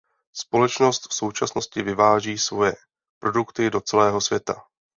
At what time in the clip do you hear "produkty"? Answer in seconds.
3.19-3.69